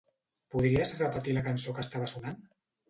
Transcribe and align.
Podries 0.55 0.95
repetir 1.03 1.37
la 1.39 1.47
cançó 1.51 1.77
que 1.79 1.89
estava 1.89 2.11
sonant? 2.17 2.45